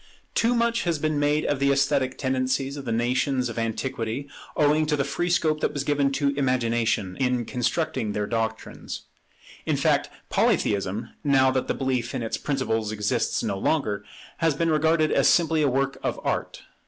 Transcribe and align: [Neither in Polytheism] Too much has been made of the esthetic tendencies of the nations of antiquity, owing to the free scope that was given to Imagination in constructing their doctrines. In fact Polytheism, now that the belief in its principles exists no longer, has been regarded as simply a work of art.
[Neither 0.01 0.07
in 0.07 0.13
Polytheism] 0.15 0.33
Too 0.33 0.55
much 0.55 0.83
has 0.85 0.97
been 0.97 1.19
made 1.19 1.45
of 1.45 1.59
the 1.59 1.71
esthetic 1.71 2.17
tendencies 2.17 2.75
of 2.75 2.85
the 2.85 2.91
nations 2.91 3.49
of 3.49 3.59
antiquity, 3.59 4.27
owing 4.57 4.87
to 4.87 4.95
the 4.95 5.03
free 5.03 5.29
scope 5.29 5.61
that 5.61 5.73
was 5.73 5.83
given 5.83 6.11
to 6.13 6.29
Imagination 6.35 7.15
in 7.17 7.45
constructing 7.45 8.11
their 8.13 8.25
doctrines. 8.25 9.03
In 9.67 9.77
fact 9.77 10.09
Polytheism, 10.31 11.11
now 11.23 11.51
that 11.51 11.67
the 11.67 11.75
belief 11.75 12.15
in 12.15 12.23
its 12.23 12.37
principles 12.39 12.91
exists 12.91 13.43
no 13.43 13.59
longer, 13.59 14.03
has 14.39 14.55
been 14.55 14.71
regarded 14.71 15.11
as 15.11 15.27
simply 15.27 15.61
a 15.61 15.69
work 15.69 15.99
of 16.01 16.19
art. 16.23 16.63